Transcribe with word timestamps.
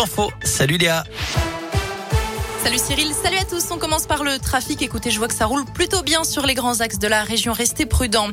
Info. 0.00 0.30
Salut 0.44 0.78
Léa. 0.78 1.04
Salut 2.68 2.80
Cyril, 2.86 3.14
salut 3.14 3.38
à 3.38 3.44
tous. 3.46 3.64
On 3.70 3.78
commence 3.78 4.04
par 4.04 4.22
le 4.24 4.38
trafic. 4.38 4.82
Écoutez, 4.82 5.10
je 5.10 5.16
vois 5.16 5.26
que 5.28 5.34
ça 5.34 5.46
roule 5.46 5.64
plutôt 5.64 6.02
bien 6.02 6.22
sur 6.22 6.44
les 6.44 6.52
grands 6.52 6.80
axes 6.80 6.98
de 6.98 7.08
la 7.08 7.22
région. 7.22 7.54
Restez 7.54 7.86
prudents. 7.86 8.28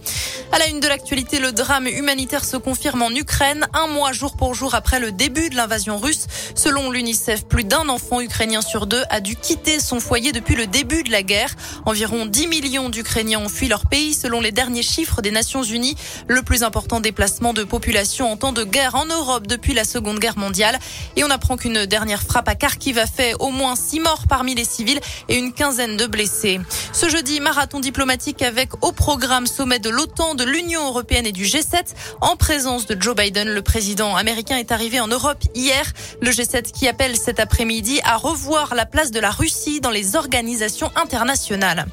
À 0.51 0.59
la 0.59 0.67
une 0.67 0.81
de 0.81 0.89
l'actualité, 0.89 1.39
le 1.39 1.53
drame 1.53 1.87
humanitaire 1.87 2.43
se 2.43 2.57
confirme 2.57 3.01
en 3.01 3.11
Ukraine, 3.11 3.65
un 3.73 3.87
mois 3.87 4.11
jour 4.11 4.35
pour 4.35 4.53
jour 4.53 4.75
après 4.75 4.99
le 4.99 5.13
début 5.13 5.49
de 5.49 5.55
l'invasion 5.55 5.97
russe. 5.97 6.27
Selon 6.53 6.91
l'UNICEF, 6.91 7.45
plus 7.45 7.63
d'un 7.63 7.87
enfant 7.87 8.19
ukrainien 8.19 8.61
sur 8.61 8.87
deux 8.87 9.03
a 9.09 9.21
dû 9.21 9.37
quitter 9.37 9.79
son 9.79 10.01
foyer 10.01 10.33
depuis 10.33 10.55
le 10.55 10.67
début 10.67 11.03
de 11.03 11.11
la 11.11 11.23
guerre. 11.23 11.55
Environ 11.85 12.25
10 12.25 12.47
millions 12.47 12.89
d'Ukrainiens 12.89 13.39
ont 13.39 13.47
fui 13.47 13.69
leur 13.69 13.87
pays 13.87 14.13
selon 14.13 14.41
les 14.41 14.51
derniers 14.51 14.83
chiffres 14.83 15.21
des 15.21 15.31
Nations 15.31 15.63
Unies. 15.63 15.95
Le 16.27 16.41
plus 16.41 16.63
important 16.63 16.99
déplacement 16.99 17.53
de 17.53 17.63
population 17.63 18.29
en 18.29 18.35
temps 18.35 18.51
de 18.51 18.65
guerre 18.65 18.95
en 18.95 19.05
Europe 19.05 19.47
depuis 19.47 19.73
la 19.73 19.85
Seconde 19.85 20.19
Guerre 20.19 20.37
mondiale. 20.37 20.77
Et 21.15 21.23
on 21.23 21.29
apprend 21.29 21.55
qu'une 21.55 21.85
dernière 21.85 22.21
frappe 22.21 22.49
à 22.49 22.55
Kharkiv 22.55 22.97
a 22.97 23.05
fait 23.05 23.33
au 23.39 23.51
moins 23.51 23.77
six 23.77 24.01
morts 24.01 24.24
parmi 24.27 24.55
les 24.55 24.65
civils 24.65 24.99
et 25.29 25.37
une 25.37 25.53
quinzaine 25.53 25.97
de 25.97 26.05
blessés. 26.05 26.59
Ce 26.93 27.09
jeudi, 27.09 27.39
marathon 27.39 27.79
diplomatique 27.79 28.41
avec 28.41 28.83
au 28.83 28.91
programme 28.91 29.47
sommet 29.47 29.79
de 29.79 29.89
l'OTAN, 29.89 30.35
de 30.35 30.43
l'Union 30.43 30.85
européenne 30.87 31.25
et 31.25 31.31
du 31.31 31.43
G7 31.43 31.93
en 32.21 32.35
présence 32.35 32.85
de 32.85 32.99
Joe 33.01 33.15
Biden. 33.15 33.49
Le 33.49 33.61
président 33.61 34.15
américain 34.15 34.57
est 34.57 34.71
arrivé 34.71 34.99
en 34.99 35.07
Europe 35.07 35.43
hier. 35.53 35.85
Le 36.21 36.31
G7 36.31 36.71
qui 36.71 36.87
appelle 36.87 37.15
cet 37.15 37.39
après-midi 37.39 37.99
à 38.03 38.17
revoir 38.17 38.75
la 38.75 38.85
place 38.85 39.11
de 39.11 39.19
la 39.19 39.31
Russie 39.31 39.81
dans 39.81 39.91
les 39.91 40.15
organisations 40.15 40.91
internationales. 40.95 41.85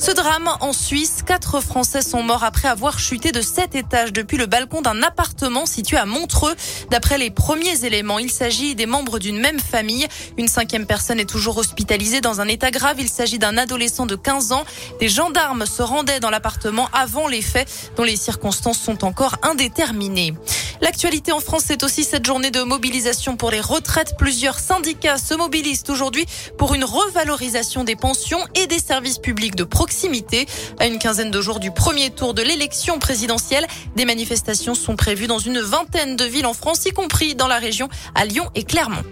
Ce 0.00 0.12
drame 0.12 0.48
en 0.60 0.72
Suisse, 0.72 1.24
quatre 1.26 1.60
Français 1.60 2.02
sont 2.02 2.22
morts 2.22 2.44
après 2.44 2.68
avoir 2.68 3.00
chuté 3.00 3.32
de 3.32 3.40
sept 3.40 3.74
étages 3.74 4.12
depuis 4.12 4.36
le 4.36 4.46
balcon 4.46 4.80
d'un 4.80 5.02
appartement 5.02 5.66
situé 5.66 5.96
à 5.96 6.06
Montreux. 6.06 6.54
D'après 6.90 7.18
les 7.18 7.30
premiers 7.30 7.84
éléments, 7.84 8.20
il 8.20 8.30
s'agit 8.30 8.76
des 8.76 8.86
membres 8.86 9.18
d'une 9.18 9.40
même 9.40 9.58
famille. 9.58 10.06
Une 10.36 10.46
cinquième 10.46 10.86
personne 10.86 11.18
est 11.18 11.28
toujours 11.28 11.58
hospitalisée 11.58 12.20
dans 12.20 12.40
un 12.40 12.46
état 12.46 12.70
grave. 12.70 13.00
Il 13.00 13.08
s'agit 13.08 13.40
d'un 13.40 13.58
adolescent 13.58 14.06
de 14.06 14.14
15 14.14 14.52
ans. 14.52 14.64
Des 15.00 15.08
gendarmes 15.08 15.66
se 15.66 15.82
rendaient 15.82 16.20
dans 16.20 16.30
l'appartement 16.30 16.88
avant 16.92 17.26
les 17.26 17.42
faits, 17.42 17.68
dont 17.96 18.04
les 18.04 18.16
circonstances 18.16 18.78
sont 18.78 19.04
encore 19.04 19.34
indéterminées. 19.42 20.34
L'actualité 20.80 21.32
en 21.32 21.40
France, 21.40 21.64
c'est 21.66 21.82
aussi 21.82 22.04
cette 22.04 22.24
journée 22.24 22.50
de 22.50 22.62
mobilisation 22.62 23.36
pour 23.36 23.50
les 23.50 23.60
retraites. 23.60 24.14
Plusieurs 24.16 24.58
syndicats 24.58 25.18
se 25.18 25.34
mobilisent 25.34 25.84
aujourd'hui 25.88 26.24
pour 26.56 26.74
une 26.74 26.84
revalorisation 26.84 27.84
des 27.84 27.96
pensions 27.96 28.38
et 28.54 28.66
des 28.66 28.78
services 28.78 29.18
publics 29.18 29.56
de 29.56 29.64
proximité. 29.64 30.46
À 30.78 30.86
une 30.86 30.98
quinzaine 30.98 31.30
de 31.30 31.40
jours 31.40 31.58
du 31.58 31.70
premier 31.70 32.10
tour 32.10 32.32
de 32.34 32.42
l'élection 32.42 32.98
présidentielle, 32.98 33.66
des 33.96 34.04
manifestations 34.04 34.74
sont 34.74 34.96
prévues 34.96 35.26
dans 35.26 35.38
une 35.38 35.60
vingtaine 35.60 36.16
de 36.16 36.24
villes 36.24 36.46
en 36.46 36.54
France, 36.54 36.84
y 36.86 36.90
compris 36.90 37.34
dans 37.34 37.48
la 37.48 37.58
région, 37.58 37.88
à 38.14 38.24
Lyon 38.24 38.48
et 38.54 38.64
Clermont. 38.64 39.02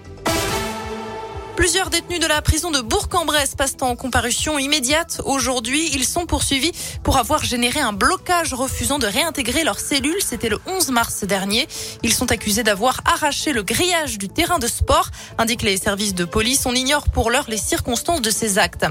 Plusieurs 1.56 1.88
détenus 1.88 2.20
de 2.20 2.26
la 2.26 2.42
prison 2.42 2.70
de 2.70 2.82
Bourg-en-Bresse 2.82 3.54
passent 3.54 3.78
en 3.80 3.96
comparution 3.96 4.58
immédiate. 4.58 5.22
Aujourd'hui, 5.24 5.88
ils 5.94 6.04
sont 6.04 6.26
poursuivis 6.26 6.72
pour 7.02 7.16
avoir 7.16 7.42
généré 7.44 7.80
un 7.80 7.94
blocage 7.94 8.52
refusant 8.52 8.98
de 8.98 9.06
réintégrer 9.06 9.64
leurs 9.64 9.80
cellules. 9.80 10.20
C'était 10.20 10.50
le 10.50 10.60
11 10.66 10.90
mars 10.90 11.24
dernier. 11.24 11.66
Ils 12.02 12.12
sont 12.12 12.30
accusés 12.30 12.62
d'avoir 12.62 13.00
arraché 13.06 13.54
le 13.54 13.62
grillage 13.62 14.18
du 14.18 14.28
terrain 14.28 14.58
de 14.58 14.66
sport, 14.66 15.08
indiquent 15.38 15.62
les 15.62 15.78
services 15.78 16.14
de 16.14 16.27
police. 16.27 16.66
On 16.66 16.74
ignore 16.74 17.08
pour 17.08 17.30
l'heure 17.30 17.46
les 17.48 17.56
circonstances 17.56 18.20
de 18.20 18.30
ces 18.30 18.58
actes. 18.58 18.84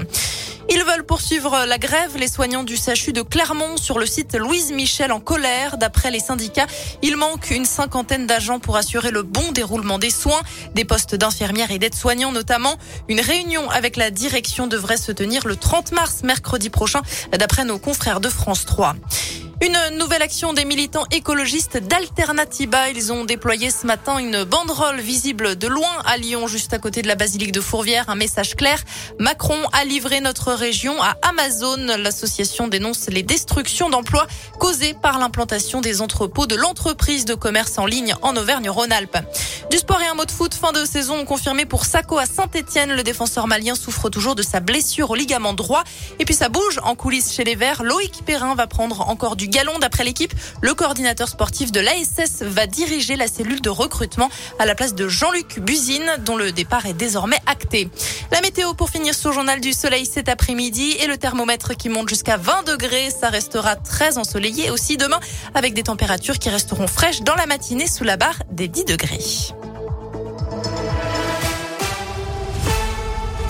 Ils 0.68 0.82
veulent 0.82 1.06
poursuivre 1.06 1.64
la 1.64 1.78
grève. 1.78 2.16
Les 2.16 2.26
soignants 2.26 2.64
du 2.64 2.76
CHU 2.76 3.12
de 3.12 3.22
Clermont 3.22 3.76
sur 3.76 3.98
le 3.98 4.06
site 4.06 4.34
Louise 4.34 4.72
Michel 4.72 5.12
en 5.12 5.20
colère. 5.20 5.78
D'après 5.78 6.10
les 6.10 6.18
syndicats, 6.18 6.66
il 7.02 7.16
manque 7.16 7.50
une 7.50 7.64
cinquantaine 7.64 8.26
d'agents 8.26 8.58
pour 8.58 8.76
assurer 8.76 9.12
le 9.12 9.22
bon 9.22 9.52
déroulement 9.52 9.98
des 9.98 10.10
soins, 10.10 10.40
des 10.74 10.84
postes 10.84 11.14
d'infirmières 11.14 11.70
et 11.70 11.78
d'aides-soignants 11.78 12.32
notamment. 12.32 12.76
Une 13.08 13.20
réunion 13.20 13.70
avec 13.70 13.96
la 13.96 14.10
direction 14.10 14.66
devrait 14.66 14.96
se 14.96 15.12
tenir 15.12 15.46
le 15.46 15.54
30 15.54 15.92
mars, 15.92 16.22
mercredi 16.24 16.68
prochain, 16.68 17.02
d'après 17.30 17.64
nos 17.64 17.78
confrères 17.78 18.20
de 18.20 18.28
France 18.28 18.64
3. 18.66 18.96
Une 19.62 19.96
nouvelle 19.96 20.20
action 20.20 20.52
des 20.52 20.66
militants 20.66 21.06
écologistes 21.10 21.78
d'Alternativa. 21.78 22.90
Ils 22.90 23.10
ont 23.10 23.24
déployé 23.24 23.70
ce 23.70 23.86
matin 23.86 24.18
une 24.18 24.44
banderole 24.44 25.00
visible 25.00 25.56
de 25.56 25.66
loin 25.66 25.88
à 26.04 26.18
Lyon, 26.18 26.46
juste 26.46 26.74
à 26.74 26.78
côté 26.78 27.00
de 27.00 27.08
la 27.08 27.14
basilique 27.14 27.52
de 27.52 27.62
Fourvière. 27.62 28.04
Un 28.08 28.16
message 28.16 28.54
clair. 28.54 28.78
Macron 29.18 29.58
a 29.72 29.86
livré 29.86 30.20
notre 30.20 30.52
région 30.52 31.02
à 31.02 31.16
Amazon. 31.22 31.78
L'association 31.78 32.68
dénonce 32.68 33.08
les 33.08 33.22
destructions 33.22 33.88
d'emplois 33.88 34.26
causées 34.60 34.92
par 34.92 35.18
l'implantation 35.18 35.80
des 35.80 36.02
entrepôts 36.02 36.46
de 36.46 36.54
l'entreprise 36.54 37.24
de 37.24 37.34
commerce 37.34 37.78
en 37.78 37.86
ligne 37.86 38.14
en 38.20 38.36
Auvergne-Rhône-Alpes. 38.36 39.18
Du 39.70 39.78
sport 39.78 40.02
et 40.02 40.06
un 40.06 40.14
mot 40.14 40.26
de 40.26 40.30
foot. 40.32 40.52
Fin 40.52 40.72
de 40.72 40.84
saison 40.84 41.24
confirmé 41.24 41.64
pour 41.64 41.86
Sako 41.86 42.18
à 42.18 42.26
Saint-Etienne. 42.26 42.92
Le 42.92 43.02
défenseur 43.02 43.46
malien 43.46 43.74
souffre 43.74 44.10
toujours 44.10 44.34
de 44.34 44.42
sa 44.42 44.60
blessure 44.60 45.10
au 45.10 45.14
ligament 45.14 45.54
droit. 45.54 45.82
Et 46.18 46.26
puis 46.26 46.34
ça 46.34 46.50
bouge 46.50 46.78
en 46.82 46.94
coulisses 46.94 47.32
chez 47.32 47.44
les 47.44 47.54
Verts. 47.54 47.82
Loïc 47.82 48.22
Perrin 48.26 48.54
va 48.54 48.66
prendre 48.66 49.08
encore 49.08 49.34
du 49.34 49.45
galon 49.48 49.78
d'après 49.78 50.04
l'équipe. 50.04 50.32
Le 50.60 50.74
coordinateur 50.74 51.28
sportif 51.28 51.72
de 51.72 51.80
l'ASS 51.80 52.42
va 52.42 52.66
diriger 52.66 53.16
la 53.16 53.28
cellule 53.28 53.60
de 53.60 53.70
recrutement 53.70 54.30
à 54.58 54.66
la 54.66 54.74
place 54.74 54.94
de 54.94 55.08
Jean-Luc 55.08 55.60
Buzine, 55.60 56.10
dont 56.24 56.36
le 56.36 56.52
départ 56.52 56.86
est 56.86 56.94
désormais 56.94 57.38
acté. 57.46 57.88
La 58.32 58.40
météo 58.40 58.74
pour 58.74 58.90
finir 58.90 59.14
sur 59.14 59.32
Journal 59.32 59.60
du 59.60 59.72
Soleil 59.72 60.06
cet 60.06 60.28
après-midi 60.28 60.96
et 61.00 61.06
le 61.06 61.16
thermomètre 61.16 61.76
qui 61.76 61.88
monte 61.88 62.08
jusqu'à 62.08 62.36
20 62.36 62.64
degrés. 62.64 63.08
Ça 63.10 63.28
restera 63.28 63.76
très 63.76 64.18
ensoleillé 64.18 64.70
aussi 64.70 64.96
demain 64.96 65.20
avec 65.54 65.74
des 65.74 65.82
températures 65.82 66.38
qui 66.38 66.48
resteront 66.48 66.86
fraîches 66.86 67.22
dans 67.22 67.34
la 67.34 67.46
matinée 67.46 67.86
sous 67.86 68.04
la 68.04 68.16
barre 68.16 68.38
des 68.50 68.68
10 68.68 68.84
degrés. 68.84 69.18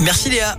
Merci 0.00 0.28
Léa. 0.28 0.54